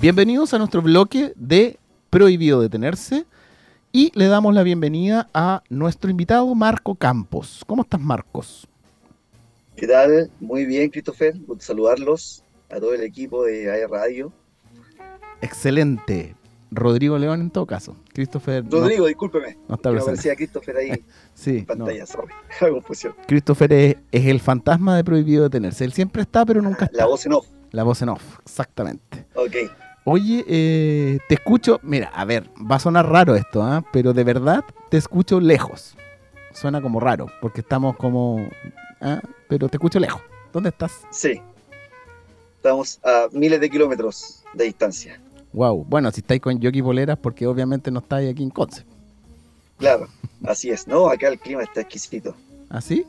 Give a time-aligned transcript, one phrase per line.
[0.00, 3.26] Bienvenidos a nuestro bloque de Prohibido Detenerse
[3.92, 7.62] y le damos la bienvenida a nuestro invitado Marco Campos.
[7.66, 8.66] ¿Cómo estás, Marcos?
[9.76, 10.30] ¿Qué tal?
[10.40, 11.34] Muy bien, Christopher.
[11.46, 14.32] Gusto saludarlos a todo el equipo de AE Radio.
[15.42, 16.34] Excelente.
[16.70, 17.96] Rodrigo León en todo caso.
[18.14, 18.64] Christopher.
[18.70, 19.58] Rodrigo, discúlpeme.
[19.68, 20.12] No está presente.
[20.12, 21.04] aparecía Christopher ahí
[21.34, 22.06] Sí, en pantalla, no.
[22.06, 22.32] sorry.
[22.60, 23.14] La confusión.
[23.26, 25.84] Christopher es, es el fantasma de Prohibido Detenerse.
[25.84, 26.96] Él siempre está, pero nunca está.
[26.96, 27.46] La voz en off.
[27.72, 29.26] La voz en off, exactamente.
[29.34, 29.56] Ok.
[30.04, 31.78] Oye, eh, te escucho.
[31.82, 33.84] Mira, a ver, va a sonar raro esto, ¿ah?
[33.92, 35.94] pero de verdad te escucho lejos.
[36.52, 38.48] Suena como raro, porque estamos como.
[39.00, 39.20] ¿ah?
[39.48, 40.20] Pero te escucho lejos.
[40.52, 40.92] ¿Dónde estás?
[41.10, 41.40] Sí.
[42.56, 45.20] Estamos a miles de kilómetros de distancia.
[45.52, 45.84] Wow.
[45.88, 48.84] Bueno, si estáis con Yoki Poleras, porque obviamente no estáis aquí en Conce.
[49.78, 50.08] Claro,
[50.44, 50.86] así es.
[50.86, 52.34] No, acá el clima está exquisito.
[52.68, 53.04] ¿Así?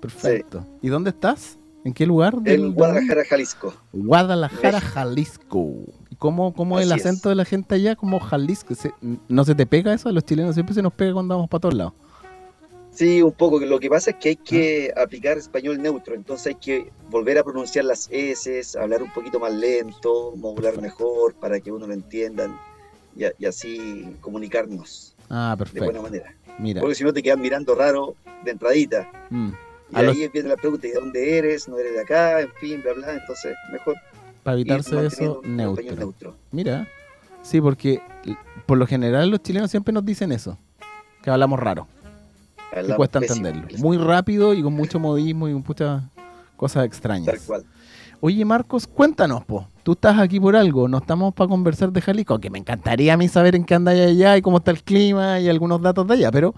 [0.00, 0.64] Perfecto.
[0.80, 1.58] ¿Y dónde estás?
[1.84, 2.36] ¿En qué lugar?
[2.36, 3.74] del- En Guadalajara, Jalisco.
[3.92, 4.80] Guadalajara.
[4.80, 5.74] Jalisco.
[6.18, 7.06] ¿Y cómo, cómo es el es.
[7.06, 7.94] acento de la gente allá?
[7.94, 8.74] Como Jalisco.
[8.74, 8.92] ¿Se-
[9.28, 10.08] ¿No se te pega eso?
[10.08, 11.92] A los chilenos siempre se nos pega cuando vamos para todos lados.
[12.90, 13.60] Sí, un poco.
[13.60, 15.02] Lo que pasa es que hay que Ah.
[15.02, 19.52] aplicar español neutro, entonces hay que volver a pronunciar las S, hablar un poquito más
[19.54, 22.50] lento, modular mejor para que uno lo entienda
[23.16, 26.34] y, así comunicarnos Ah, de buena manera.
[26.58, 26.80] Mira.
[26.80, 29.08] Porque si no te quedan mirando raro de entradita.
[29.30, 29.50] mm,
[29.90, 31.66] Y A los- ahí viene la pregunta, ¿y de dónde eres?
[31.68, 32.40] ¿No eres de acá?
[32.42, 33.14] En fin, bla, bla.
[33.14, 33.94] Entonces, mejor
[34.48, 35.94] para evitarse eso, neutro.
[35.94, 36.34] neutro.
[36.52, 36.88] Mira.
[37.42, 38.00] Sí, porque
[38.64, 40.56] por lo general los chilenos siempre nos dicen eso.
[41.22, 41.86] Que hablamos raro.
[42.70, 43.78] Que Hablamos cuesta pésimo entenderlo.
[43.78, 46.02] Muy rápido y con mucho modismo y con muchas
[46.56, 47.26] cosas extrañas.
[47.26, 47.64] Tal cual.
[48.20, 49.68] Oye, Marcos, cuéntanos, po.
[49.82, 53.16] Tú estás aquí por algo, no estamos para conversar de Jalisco, que me encantaría a
[53.18, 56.14] mí saber en qué andáis allá y cómo está el clima y algunos datos de
[56.14, 56.54] allá, pero...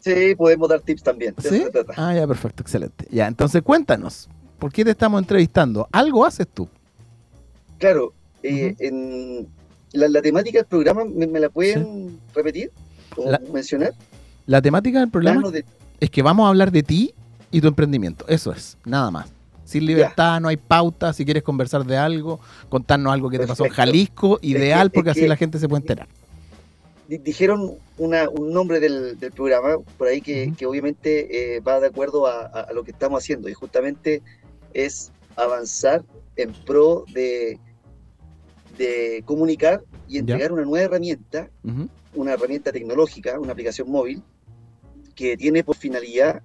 [0.00, 1.34] Sí, podemos dar tips también.
[1.38, 1.62] ¿Sí?
[1.96, 3.06] Ah, ya, perfecto, excelente.
[3.10, 5.86] Ya, entonces cuéntanos, ¿por qué te estamos entrevistando?
[5.92, 6.68] ¿Algo haces tú?
[7.78, 9.46] Claro, eh, en
[9.92, 12.70] la, la temática del programa, ¿me, me la pueden repetir
[13.16, 13.92] o La- mencionar?
[14.46, 15.64] La temática del programa de-
[16.00, 17.14] es que vamos a hablar de ti
[17.50, 19.28] y tu emprendimiento, eso es, nada más.
[19.64, 22.38] Sin libertad, no hay pauta, si quieres conversar de algo,
[22.68, 23.72] contarnos algo que te pasó en.
[23.72, 26.06] Jalisco, ideal, que- porque es así la gente se puede enterar.
[27.08, 31.86] di- dijeron una- un nombre del, del programa por ahí que, obviamente eh, va de
[31.88, 34.22] acuerdo a, a- a lo que estamos haciendo y justamente
[34.72, 36.04] es avanzar
[36.36, 37.60] en pro de,
[38.76, 40.20] de comunicar y Ya.
[40.20, 41.50] entregar una nueva herramienta,
[42.12, 44.22] una herramienta tecnológica, una aplicación móvil
[45.14, 46.42] que tiene por finalidad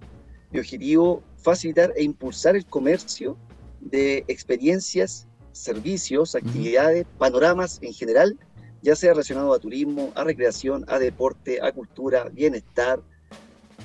[0.51, 3.37] y objetivo facilitar e impulsar el comercio
[3.79, 8.37] de experiencias, servicios, actividades, panoramas en general,
[8.81, 13.01] ya sea relacionado a turismo, a recreación, a deporte, a cultura, bienestar,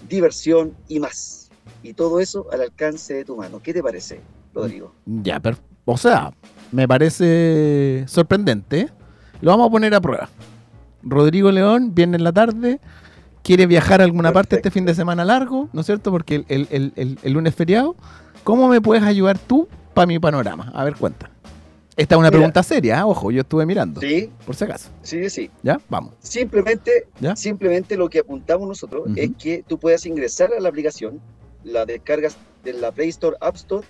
[0.01, 1.53] diversión y más.
[1.83, 3.61] Y todo eso al alcance de tu mano.
[3.61, 4.23] ¿Qué te parece,
[4.55, 4.95] Rodrigo?
[5.07, 6.33] Ya, pero, o sea,
[6.73, 8.89] me parece sorprendente.
[9.41, 10.29] Lo vamos a poner a prueba.
[11.03, 12.81] Rodrigo León viene en la tarde,
[13.43, 16.11] quiere viajar a alguna parte este fin de semana largo, ¿no es cierto?
[16.11, 17.95] Porque el, el- el- el- el lunes es feriado.
[18.43, 20.71] ¿Cómo me puedes ayudar tú para mi panorama?
[20.75, 21.31] A ver, cuenta.
[21.97, 22.39] Esta es una Mira.
[22.39, 23.03] pregunta seria, ¿eh?
[23.05, 24.91] ojo, yo estuve mirando, Sí, por si acaso.
[25.03, 25.49] sí, sí.
[25.63, 25.79] ¿Ya?
[25.89, 26.15] Vamos.
[26.21, 27.37] Simplemente, ¿Ya?
[27.37, 31.21] simplemente lo que apuntamos nosotros es que tú puedas ingresar a la aplicación,
[31.63, 33.87] la descargas de la Play Store, App Store,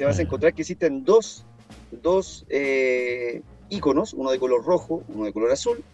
[0.00, 1.44] te vas a encontrar que existen dos,
[1.90, 5.84] dos eh, iconos, uno de color rojo, uno de color azul.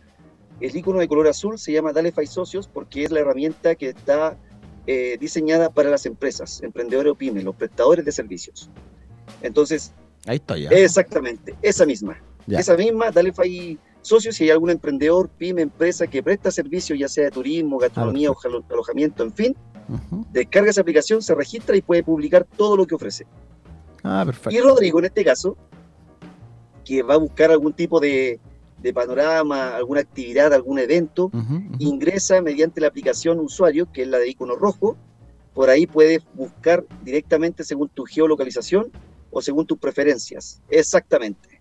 [0.61, 4.39] El icono de color azul se llama Dalefy Socios porque es la herramienta que está
[4.87, 8.71] eh, diseñada para las empresas, emprendedores o pymes, los prestadores de servicios.
[9.43, 9.93] Entonces,
[10.25, 10.71] Ahí estoy ya.
[10.71, 12.17] Exactamente, esa misma.
[12.47, 12.61] Ya.
[12.61, 17.09] Esa misma, dale ahí socios si hay algún emprendedor, pyme, empresa que presta servicios, ya
[17.09, 18.31] sea de turismo, gastronomía,
[18.71, 19.57] alojamiento, en fin,
[19.89, 20.25] Ujú.
[20.31, 23.27] descarga esa aplicación, se registra y puede publicar todo lo que ofrece.
[24.07, 24.61] Ah, Y.
[24.61, 25.57] Rodrigo, en este caso,
[26.85, 28.39] que va a buscar algún tipo de,
[28.81, 31.31] de panorama, alguna actividad, algún evento,
[31.79, 34.97] ingresa mediante la aplicación usuario, que es la de icono rojo.
[35.55, 38.91] Por ahí puedes buscar directamente según tu geolocalización
[39.31, 40.61] o según tus preferencias.
[40.69, 41.61] Exactamente.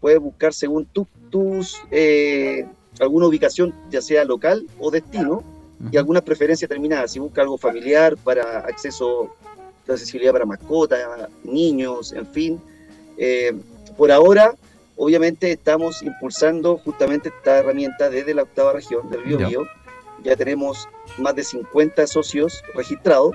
[0.00, 2.66] Puedes buscar según tu- tus eh,
[2.98, 5.44] alguna ubicación, ya sea local o destino,
[5.92, 7.08] y alguna preferencia determinada.
[7.08, 9.34] Si busca algo familiar para acceso,
[9.90, 11.00] de accesibilidad para mascotas,
[11.44, 12.60] niños, en fin.
[13.16, 13.52] Eh,
[13.96, 14.54] por ahora,
[14.96, 19.22] obviamente, estamos impulsando justamente esta herramienta desde la octava región del.
[19.22, 19.66] Biobío.
[20.22, 20.88] Ya tenemos
[21.18, 23.34] más de 50 socios registrados.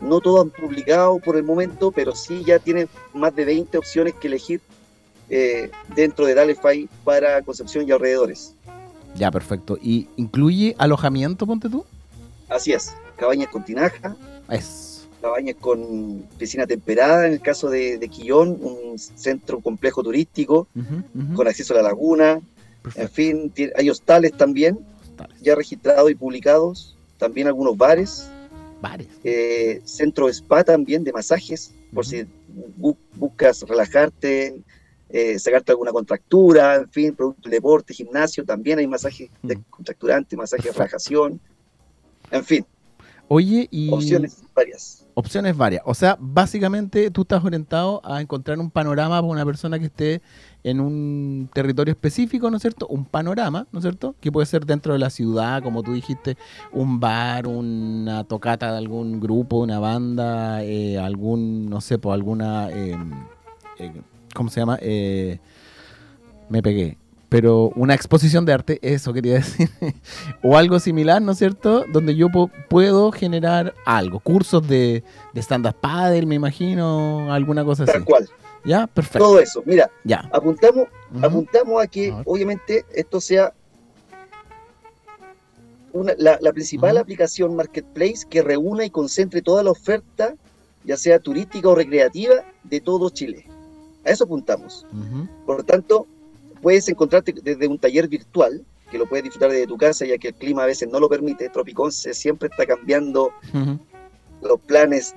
[0.00, 4.14] No todos han publicado por el momento, pero sí ya tienen más de 20 opciones
[4.14, 4.60] que elegir
[5.30, 8.54] eh, dentro de Dalefy para Concepción y alrededores.
[9.14, 9.78] Ya, perfecto.
[9.80, 11.86] ¿Y incluye alojamiento, ponte tú?
[12.48, 14.16] Así es, cabañas con tinaja,
[14.50, 14.93] Es.
[15.24, 20.68] Cabañas con piscina temperada, en el caso de, de Quillón, un centro, un complejo turístico
[21.34, 22.40] con acceso a la laguna,
[22.94, 24.78] en fin, tiene- hay hostales también,
[25.10, 25.40] Hostales.
[25.40, 28.28] ya registrados y publicados, también algunos bares,
[28.82, 29.08] Bares.
[29.24, 32.24] eh, centro spa también de masajes, por si
[32.78, 34.60] bu- buscas relajarte,
[35.08, 40.66] eh, sacarte alguna contractura, en fin, producto del deporte, gimnasio, también hay masajes descontracturantes, masajes
[40.66, 41.40] de relajación,
[42.30, 42.66] en fin,
[43.28, 45.03] Oye, y opciones varias.
[45.14, 45.82] Opciones varias.
[45.86, 50.22] O sea, básicamente tú estás orientado a encontrar un panorama para una persona que esté
[50.62, 52.86] en un territorio específico, ¿no es cierto?
[52.88, 54.14] Un panorama, ¿no es cierto?
[54.20, 56.36] Que puede ser dentro de la ciudad, como tú dijiste,
[56.72, 62.70] un bar, una tocata de algún grupo, una banda, eh, algún, no sé, pues alguna,
[62.70, 62.96] eh,
[63.78, 63.92] eh,
[64.34, 64.78] ¿cómo se llama?
[64.80, 65.38] Eh,
[66.48, 66.98] me pegué.
[67.28, 69.68] Pero una exposición de arte, eso quería decir,
[70.42, 71.84] o algo similar, ¿no es cierto?
[71.92, 72.28] Donde yo
[72.68, 77.92] puedo generar algo, cursos de, de stand-up paddle, me imagino, alguna cosa así.
[77.92, 78.28] Tal cual,
[78.64, 78.86] ¿Ya?
[78.86, 79.18] Perfecto.
[79.26, 79.62] todo eso.
[79.66, 80.28] Mira, Ya.
[80.32, 80.86] apuntamos,
[81.22, 83.52] apuntamos a que A obviamente esto sea
[85.92, 90.34] una- la, la principal aplicación marketplace que reúna y concentre toda la oferta,
[90.84, 92.34] ya sea turística o recreativa,
[92.64, 93.46] de todo Chile.
[94.04, 94.84] A eso apuntamos.
[95.46, 96.06] Por lo tanto,
[96.64, 100.28] puedes encontrarte desde un taller virtual, que lo puedes disfrutar desde tu casa, ya que
[100.28, 101.50] el clima a veces no lo permite.
[101.50, 103.32] Tropiconce siempre está cambiando
[104.40, 105.14] los planes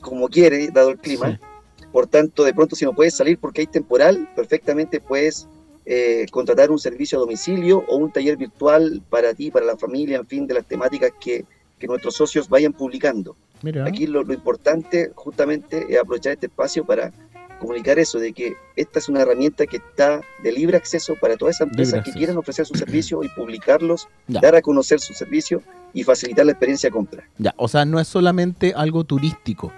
[0.00, 1.32] como quiere, dado el clima.
[1.32, 1.86] Sí.
[1.92, 5.46] Por tanto, de pronto, si no puedes salir porque hay temporal, perfectamente puedes
[5.84, 10.16] eh, contratar un servicio a domicilio o un taller virtual para ti, para la familia,
[10.16, 11.44] en fin, de las temáticas que,
[11.78, 13.36] que nuestros socios vayan publicando.
[13.62, 13.84] Mira.
[13.84, 17.12] Aquí lo, lo importante justamente es aprovechar este espacio para
[17.58, 21.56] comunicar eso, de que esta es una herramienta que está de libre acceso para todas
[21.56, 24.40] esas empresas que quieran ofrecer sus servicios y publicarlos, Ya.
[24.40, 25.62] dar a conocer sus servicios
[25.92, 27.24] y facilitar la experiencia de compra.
[27.38, 29.72] Ya, o sea, no es solamente algo turístico,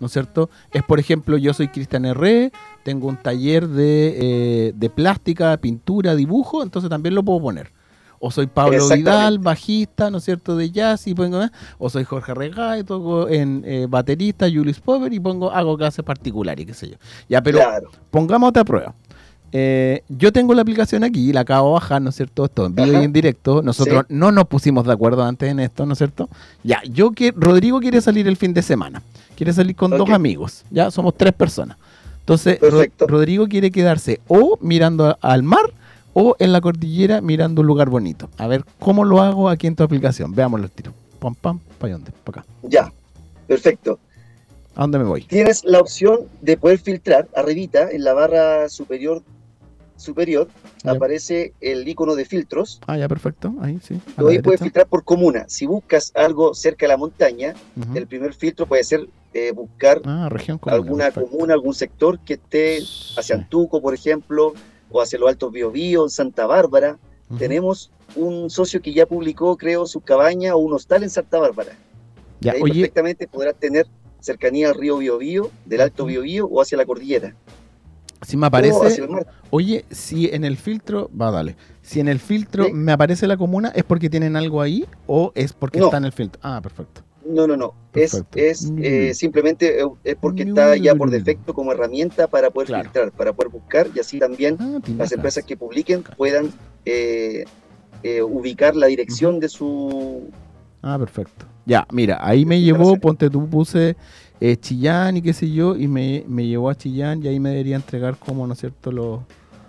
[0.00, 0.50] ¿no es cierto?
[0.72, 2.52] Es, por ejemplo, yo soy Cristian R.,
[2.84, 4.14] tengo un taller de,
[4.68, 7.70] eh, de plástica, pintura, dibujo, entonces también lo puedo poner.
[8.26, 8.88] O soy Pablo.
[8.88, 11.42] Vidal, bajista, ¿no es cierto?, de jazz y pongo,
[11.76, 16.64] o soy Jorge Regay, toco en eh, baterista, Julius Pover y pongo, hago clases particulares,
[16.64, 16.96] qué sé yo.
[17.28, 18.94] Ya, pero claro, pongamos otra prueba.
[19.52, 22.46] Eh, yo tengo la aplicación aquí, la acabo de bajar, ¿no es cierto?
[22.46, 23.02] Esto en vivo Ajá.
[23.02, 23.60] y en directo.
[23.60, 26.30] Nosotros no nos pusimos de acuerdo antes en esto, ¿no es cierto?
[26.62, 29.02] Ya, yo que Rodrigo quiere salir el fin de semana.
[29.36, 30.64] Quiere salir con dos amigos.
[30.70, 31.76] Ya, somos tres personas.
[32.20, 32.58] Entonces.
[33.06, 35.74] Rodrigo quiere quedarse o mirando al mar
[36.14, 38.30] o en la cordillera mirando un lugar bonito.
[38.38, 40.34] A ver, ¿cómo lo hago aquí en tu aplicación?
[40.34, 40.92] Veámoslo el tiro.
[41.18, 42.12] Pam, pam, ¿para dónde?
[42.24, 42.50] Para acá.
[42.62, 42.92] ya,
[43.46, 43.98] perfecto.
[44.76, 45.22] ¿A dónde me voy?
[45.24, 49.22] Tienes la opción de poder filtrar arribita en la barra superior
[49.96, 50.48] superior
[50.82, 50.90] Ya.
[50.92, 52.80] aparece el icono de filtros.
[52.86, 53.54] Ah, ya, perfecto.
[53.60, 54.00] Ahí, sí.
[54.18, 55.44] Tú ahí puedes filtrar por comuna.
[55.48, 57.54] Si buscas algo cerca de la montaña,
[57.94, 61.30] el primer filtro puede ser eh, buscar Ah, región comuna, alguna perfecto.
[61.30, 62.80] comuna, algún sector que esté
[63.16, 63.36] hacia.
[63.36, 64.52] Antuco, por ejemplo,
[64.90, 66.98] o hacia los Altos Biobío, en Santa Bárbara.
[67.38, 71.72] Tenemos un socio que ya publicó, creo, su cabaña o un hostal en Santa Bárbara.
[72.40, 73.86] Ya, ahí oye, perfectamente podrás tener
[74.20, 76.04] cercanía al río Biobío, del Alto.
[76.06, 77.34] Biobío o hacia la cordillera.
[78.22, 79.06] si me aparece,
[79.50, 81.56] oye, si en el filtro, va, dale.
[81.82, 82.72] Si en el filtro Sí.
[82.72, 85.86] me aparece la comuna, ¿es porque tienen algo ahí o es porque No.
[85.86, 86.40] está en el filtro?
[86.42, 87.02] Ah, perfecto.
[87.26, 87.74] No, no, no.
[87.94, 88.38] Es, Perfecto.
[88.38, 89.14] es eh, Mm.
[89.14, 92.82] simplemente eh, es porque está ya por defecto como herramienta para poder Claro.
[92.84, 96.50] filtrar, para poder buscar y así también Ah, las empresas que publiquen puedan
[96.84, 97.44] eh,
[98.02, 100.24] eh, ubicar la dirección de su...
[100.82, 101.46] Ah, perfecto.
[101.64, 103.96] Ya, mira, ahí me llevó, ponte tú, puse
[104.40, 107.50] eh, Chillán y qué sé yo, y me, me llevó a Chillán y ahí me
[107.50, 109.20] debería entregar como, ¿no es cierto?, los,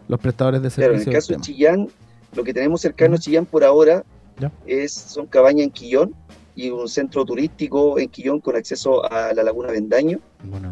[0.09, 1.39] los prestadores de Claro, en el caso de.
[1.39, 1.87] Chillán,
[2.35, 3.17] lo que tenemos cercano a.
[3.17, 4.03] Chillán por ahora
[4.37, 4.51] Ya.
[4.65, 6.13] es, son cabañas en Quillón
[6.55, 10.19] y un centro turístico en Quillón con acceso a la Laguna Vendaño,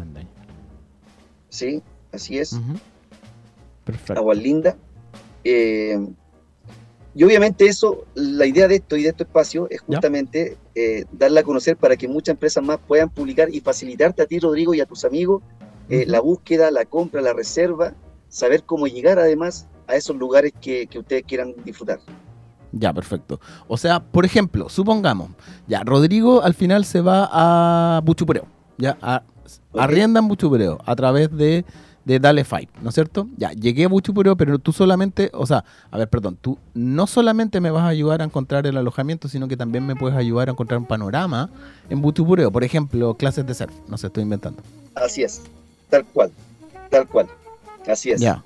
[0.00, 0.28] anda ahí.
[1.48, 1.82] ¿sí?
[2.12, 2.58] Así es.
[3.84, 4.20] Perfecto.
[4.20, 4.76] Aguas Linda.
[5.44, 5.98] Eh,
[7.14, 11.40] y obviamente eso, la idea de esto y de este espacio es justamente eh, darla
[11.40, 14.80] a conocer para que muchas empresas más puedan publicar y facilitarte a ti, Rodrigo, y
[14.80, 15.42] a tus amigos
[15.90, 17.94] eh, la búsqueda, la compra, la reserva,
[18.28, 22.00] saber cómo llegar además a esos lugares que, que ustedes quieran disfrutar.
[22.76, 23.40] Ya, perfecto.
[23.68, 25.30] O sea, por ejemplo, supongamos,
[25.68, 28.46] ya, Rodrigo al final se va a Buchupureo,
[28.78, 29.22] ya, a,
[29.72, 29.80] Ok.
[29.80, 31.64] arrienda en Buchupureo a través de,
[32.04, 33.28] de Dale Five, ¿no es cierto?
[33.36, 37.60] Ya, llegué a Buchupureo, pero tú solamente, o sea, a ver, perdón, tú no solamente
[37.60, 40.52] me vas a ayudar a encontrar el alojamiento, sino que también me puedes ayudar a
[40.52, 41.50] encontrar un panorama
[41.90, 44.62] en Buchupureo, por ejemplo, clases de surf, no sé, estoy inventando.
[44.96, 45.42] Así es,
[45.90, 46.32] tal cual,
[46.90, 47.28] tal cual.
[47.86, 48.20] Así es.
[48.20, 48.42] Ya.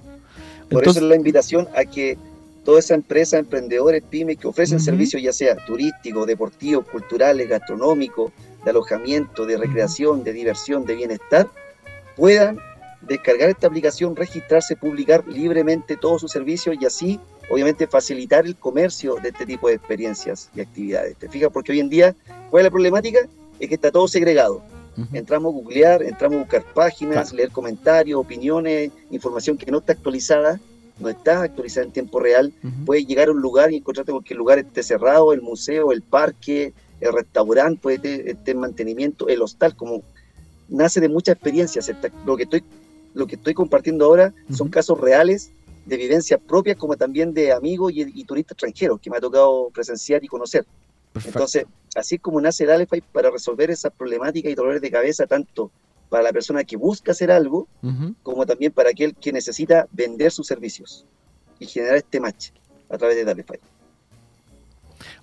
[0.69, 2.19] Por Entonces, eso es la invitación a que
[2.69, 8.31] todas esas empresas, emprendedores, pymes que ofrecen servicios ya sea turísticos, deportivos, culturales, gastronómicos
[8.63, 11.49] de alojamiento, de recreación, de diversión, de bienestar,
[12.15, 12.59] puedan
[13.01, 19.17] descargar esta aplicación, registrarse, publicar libremente todos sus servicios y así, obviamente, facilitar el comercio
[19.23, 21.17] de este tipo de experiencias y actividades.
[21.17, 21.49] ¿Te fijas?
[21.51, 22.15] Porque hoy en día,
[22.51, 23.21] ¿cuál es la problemática?
[23.59, 24.63] Es que está todo segregado.
[25.15, 30.61] Entramos a googlear, entramos a buscar páginas, leer comentarios, opiniones, información que no está actualizada,
[30.99, 32.53] no está actualizada en tiempo real.
[32.85, 35.93] Puedes llegar a un lugar y encontrarte con que el lugar esté cerrado, el museo,
[35.93, 40.03] el parque, el restaurante puede estar en mantenimiento, el hostal, como
[40.69, 41.91] nace de muchas experiencias.
[42.27, 42.65] Lo que estoy,
[43.15, 45.51] lo que estoy compartiendo ahora son casos reales
[45.87, 50.23] de vivencias propias como también de amigos y, turistas extranjeros que me ha tocado presenciar
[50.23, 50.67] y conocer.
[51.25, 51.65] Entonces,
[51.95, 55.71] así como nace el Alefai para resolver esas problemáticas y dolores de cabeza, tanto
[56.09, 57.69] para la persona que busca hacer algo,
[58.23, 61.05] como también para aquel que necesita vender sus servicios
[61.59, 62.51] y generar este match
[62.89, 63.59] a través de Dalefy.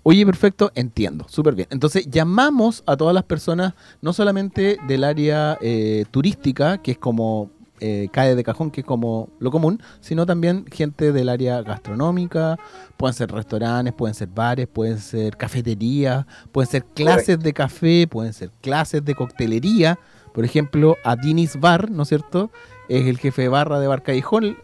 [0.04, 1.68] Oye, perfecto, entiendo, súper bien.
[1.72, 7.50] Entonces llamamos a todas las personas, no solamente del área eh, turística, que es como
[7.82, 12.58] eh, cae de cajón, que es como lo común, sino también gente del área gastronómica,
[12.96, 18.32] pueden ser restaurantes, pueden ser bares, pueden ser cafeterías, pueden ser clases de café, pueden
[18.32, 20.00] ser clases de coctelería.
[20.36, 22.52] Por ejemplo, a Dinis Bar, ¿no es cierto?
[22.90, 24.58] Es el jefe de barra de Bar Callejón.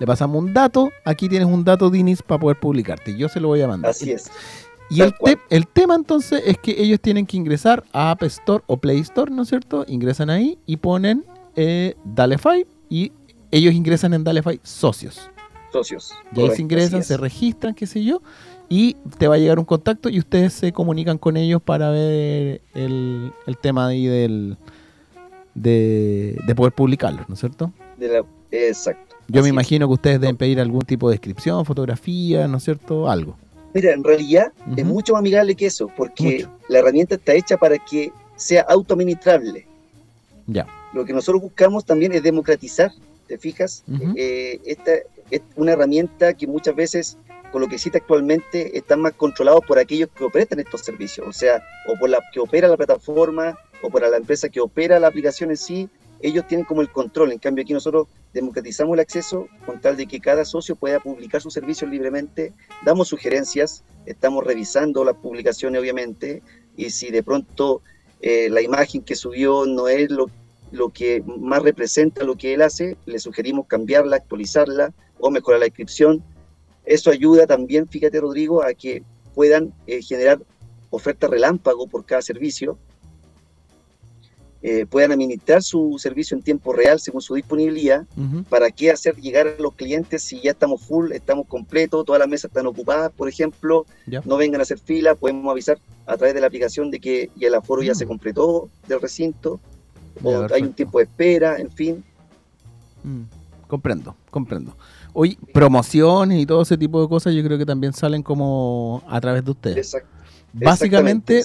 [0.00, 3.14] Le pasamos un dato, aquí tienes un dato Dinis para poder publicarte.
[3.16, 3.90] Yo se lo voy a mandar.
[3.90, 4.30] Así es.
[4.90, 5.12] Y el,
[5.50, 9.30] el, tema entonces es que ellos tienen que ingresar a App Store o Play Store,
[9.30, 9.84] ¿no es cierto?
[9.86, 13.12] Ingresan ahí y ponen eh, Dalefy y
[13.50, 15.28] ellos ingresan en Dalefy socios.
[15.70, 16.14] Socios.
[16.34, 18.22] Y ahí se ingresan, se registran, qué sé yo,
[18.70, 22.62] y te va a llegar un contacto y ustedes se comunican con ellos para ver
[22.74, 24.56] el, tema ahí del,
[25.54, 27.72] de, poder publicarlo, ¿no es cierto?
[28.50, 29.16] exacto.
[29.28, 33.10] Yo me imagino que ustedes deben pedir algún tipo de descripción, fotografía, ¿no es cierto?
[33.10, 33.36] Algo.
[33.74, 37.78] Mira, en realidad es mucho más amigable que eso, porque la herramienta está hecha para
[37.78, 39.66] que sea autoadministrable.
[40.46, 40.66] Ya.
[40.94, 42.90] Lo que nosotros buscamos también es democratizar,
[43.26, 43.84] ¿te fijas?
[44.16, 44.92] Eh, esta
[45.30, 47.18] es una herramienta que muchas veces,
[47.52, 51.32] con lo que existe actualmente, están más controlados por aquellos que operan estos servicios, o
[51.32, 55.08] sea, o por la que opera la plataforma, o por la empresa que opera la
[55.08, 55.88] aplicación en sí,
[56.20, 57.32] ellos tienen como el control.
[57.32, 61.40] En cambio, aquí nosotros democratizamos el acceso con tal de que cada socio pueda publicar
[61.40, 62.52] sus servicios libremente,
[62.84, 66.42] damos sugerencias, estamos revisando las publicaciones, obviamente,
[66.76, 67.82] y si de pronto
[68.20, 70.26] eh, la imagen que subió no es lo,
[70.72, 75.66] lo que más representa lo que él hace, le sugerimos cambiarla, actualizarla o mejorar la
[75.66, 76.22] descripción.
[76.84, 79.02] Eso ayuda también, fíjate Rodrigo, a que
[79.34, 80.40] puedan eh, generar
[80.90, 82.78] ofertas relámpago por cada servicio
[84.60, 88.06] eh, puedan administrar su servicio en tiempo real según su disponibilidad.
[88.48, 92.28] ¿Para qué hacer llegar a los clientes si ya estamos full, estamos completos, todas las
[92.28, 93.86] mesas están ocupadas, por ejemplo?
[94.24, 97.48] No vengan a hacer fila, podemos avisar a través de la aplicación de que ya
[97.48, 98.08] el aforo ya se mm.
[98.08, 99.60] completó del recinto,
[100.22, 102.04] o hay un tiempo de espera, en fin.
[103.04, 103.22] Mm,
[103.68, 104.76] comprendo, comprendo.
[105.12, 109.20] Hoy, promociones y todo ese tipo de cosas yo creo que también salen como a
[109.20, 109.96] través de ustedes.
[110.52, 111.44] Básicamente,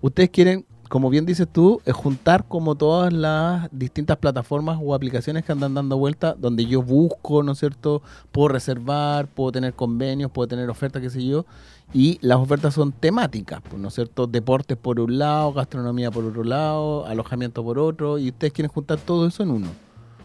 [0.00, 5.44] ustedes quieren como bien dices tú, es juntar como todas las distintas plataformas o aplicaciones
[5.44, 8.00] que andan dando vuelta, donde yo busco, ¿no es cierto?
[8.30, 11.46] Puedo reservar, puedo tener convenios, puedo tener ofertas, qué sé yo.
[11.92, 14.28] Y las ofertas son temáticas, pues, ¿no es cierto?
[14.28, 19.00] Deportes por un lado, gastronomía por otro lado, alojamiento por otro, y ustedes quieren juntar
[19.00, 19.66] todo eso en uno,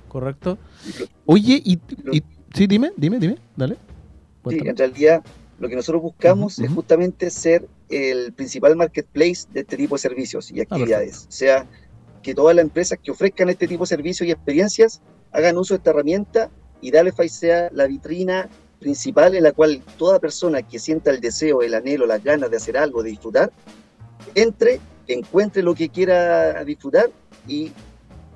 [0.08, 0.60] ¿correcto?
[1.26, 1.80] Oye, y,
[2.54, 3.76] sí, dime, dime, dime, dale.
[4.48, 5.24] Sí, en realidad
[5.58, 10.52] lo que nosotros buscamos es justamente ser el principal marketplace de este tipo de servicios
[10.52, 11.26] y ah, actividades.
[11.28, 11.68] o sea,
[12.22, 15.78] que todas las empresas que ofrezcan este tipo de servicios y experiencias hagan uso de
[15.78, 16.50] esta herramienta
[16.82, 21.62] y Dalefy sea la vitrina principal en la cual toda persona que sienta el deseo,
[21.62, 23.52] el anhelo, las ganas de hacer algo, de disfrutar,
[24.36, 27.10] entre, encuentre lo que quiera disfrutar
[27.48, 27.72] y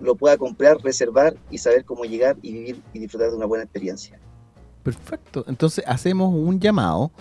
[0.02, 3.64] lo pueda comprar, reservar y saber cómo llegar y vivir y disfrutar de una buena
[3.64, 4.20] experiencia.
[4.84, 5.46] Perfecto.
[5.48, 7.12] Entonces hacemos un llamado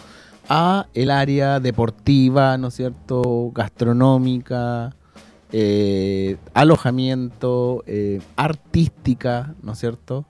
[0.48, 3.50] a el área deportiva, ¿no es cierto?
[3.54, 4.94] Gastronómica,
[5.52, 10.24] eh, alojamiento, eh, artística, ¿no es cierto?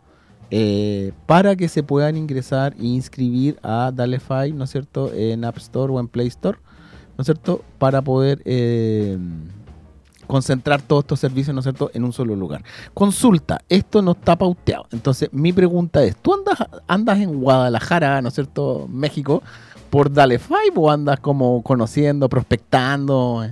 [0.50, 5.12] Eh, para que se puedan ingresar e inscribir a Dalefy, ¿no es cierto?
[5.14, 6.58] En App Store o en Play Store,
[7.16, 7.64] ¿no es cierto?
[7.78, 8.42] Para poder
[10.26, 12.64] concentrar todos estos servicios, ¿no es cierto?, en un solo lugar.
[12.94, 14.86] Consulta, esto no está pauteado.
[14.90, 19.42] Entonces, mi pregunta es, ¿tú andas, andas en Guadalajara, ¿no es cierto?, México,
[19.92, 23.44] por Dale Five o andas como conociendo, prospectando?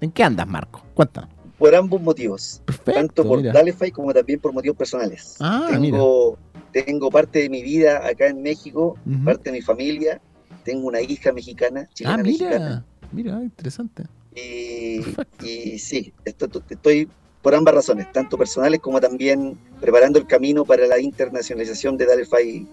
[0.00, 0.82] ¿En, qué andas, Marco?
[0.94, 1.28] Cuéntanos.
[1.58, 2.62] Por ambos motivos.
[2.84, 5.36] tanto por Dalefy como también por motivos personales.
[5.40, 6.38] Ah, tengo,
[6.72, 10.22] tengo parte de mi vida acá en México, parte de mi familia.
[10.64, 15.00] Tengo una hija mexicana, chilena ah, mira, Mira, interesante Y,
[15.44, 17.10] y sí, esto, estoy
[17.42, 22.66] por ambas razones, tanto personales como también preparando el camino para la internacionalización de Dalefy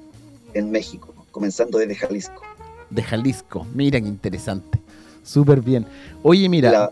[0.54, 2.51] en México, comenzando desde Jalisco.
[2.92, 4.80] De Jalisco, mira qué interesante.
[5.24, 5.86] Súper bien.
[6.24, 6.92] Oye, mira.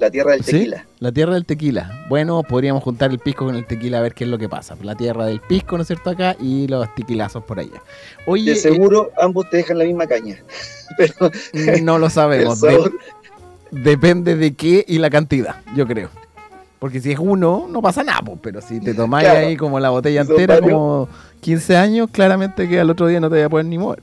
[0.00, 0.86] La, tierra del tequila.
[1.00, 2.06] La tierra del tequila.
[2.08, 4.76] Bueno, podríamos juntar el pisco con el tequila a ver qué es lo que pasa.
[4.82, 6.10] La tierra del pisco, ¿no es cierto?
[6.10, 7.82] Acá y los tequilazos por allá.
[8.26, 10.38] Oye, de seguro ambos te dejan la misma caña.
[10.96, 11.30] Pero
[11.82, 12.60] no lo sabemos.
[13.70, 16.10] depende de qué y la cantidad, yo creo.
[16.78, 20.20] Porque si es uno, no pasa nada, pero si te tomáis ahí como la botella
[20.20, 21.08] entera, como
[21.40, 24.00] 15 años, claramente que al otro día no te voy a poder ni mover.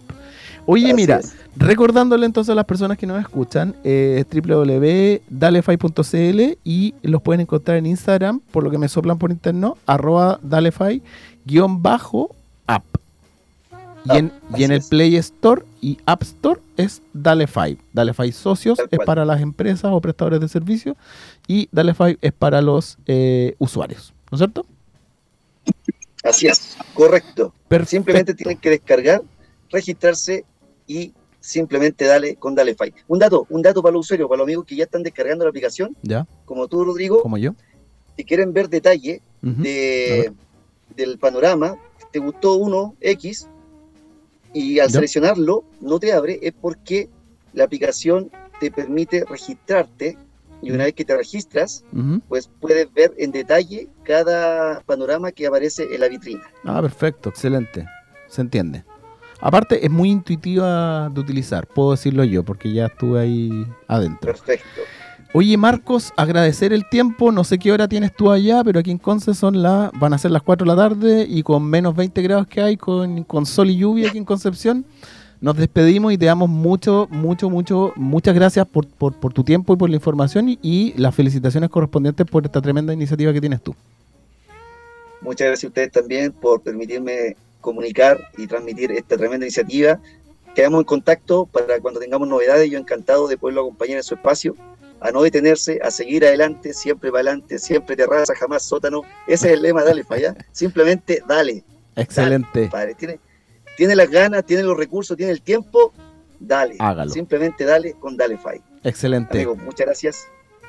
[0.68, 1.22] Oye, mira,
[1.56, 7.86] recordándole entonces a las personas que nos escuchan, eh, www.dalefy.cl y los pueden encontrar en
[7.86, 11.04] Instagram, por lo que me soplan por internet, arroba dalefy-app.
[14.06, 17.80] Y, en, y en el Play Store y App Store es Dalefy.
[17.92, 20.96] Dalefy Socios es para las empresas o prestadores de servicios
[21.48, 24.64] y Dalefy es para los eh, usuarios, ¿no es cierto?
[26.24, 27.52] Así es, correcto.
[27.86, 29.24] Simplemente tienen que descargar,
[29.72, 30.46] registrarse
[30.88, 32.94] y simplemente dale con Dalefy.
[33.08, 35.50] Un dato, un dato para los usuarios, para los amigos que ya están descargando la
[35.50, 36.26] aplicación, ya.
[36.46, 37.54] como tú, Rodrigo, como yo.
[38.18, 40.32] Si quieren ver detalle de,
[40.96, 41.76] del panorama,
[42.12, 43.48] te gustó uno X
[44.54, 47.10] y al seleccionarlo no te abre, es porque
[47.54, 50.18] la aplicación te permite registrarte
[50.62, 51.84] y una vez que te registras,
[52.28, 56.44] pues puedes ver en detalle cada panorama que aparece en la vitrina.
[56.64, 57.86] Ah, perfecto, excelente.
[58.30, 58.84] Se entiende.
[59.42, 64.32] Aparte, es muy intuitiva de utilizar, puedo decirlo yo, porque ya estuve ahí adentro.
[64.32, 64.82] Perfecto.
[65.34, 67.32] Oye, Marcos, agradecer el tiempo.
[67.32, 70.18] No sé qué hora tienes tú allá, pero aquí en Conce son las, van a
[70.18, 73.46] ser las 4 de la tarde y con menos 20 grados que hay, con, con
[73.46, 74.86] sol y lluvia aquí en Concepción
[75.42, 79.90] nos despedimos y te damos mucho, mucho, mucho, muchas gracias por, tu tiempo y por
[79.90, 83.76] la información y, las felicitaciones correspondientes por esta tremenda iniciativa que tienes tú.
[85.22, 87.36] Muchas gracias a ustedes también por permitirme
[87.66, 90.00] comunicar y transmitir esta tremenda iniciativa.
[90.54, 92.70] Quedamos en contacto para cuando tengamos novedades.
[92.70, 94.56] Yo encantado de poderlo acompañar en su espacio,
[95.02, 99.02] a no detenerse, a seguir adelante, siempre para adelante, siempre terraza, jamás sótano.
[99.28, 100.46] Ese es el lema, dale para allá.
[100.52, 101.64] Simplemente dale.
[101.96, 102.70] Excelente.
[102.70, 102.94] padre.
[102.94, 103.20] Tiene,
[103.76, 105.92] tiene las ganas, tiene los recursos, tiene el tiempo,
[106.40, 106.76] dale.
[106.80, 107.12] Hágalo.
[107.12, 108.62] Simplemente dale con Dale Fai.
[108.84, 109.40] Excelente.
[109.40, 110.28] Amigos, muchas gracias.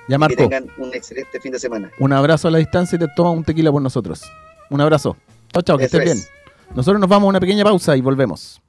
[0.08, 0.36] Ya, Marco.
[0.36, 1.90] Que tengan un excelente fin de semana.
[1.98, 4.22] Un abrazo a la distancia y te toma un tequila por nosotros.
[4.70, 5.16] Un abrazo.
[5.52, 6.18] Chao, chao, que estés bien.
[6.74, 8.60] Nosotros nos vamos a una pequeña pausa y volvemos.